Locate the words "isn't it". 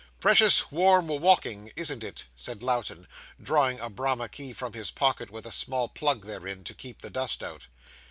1.75-2.25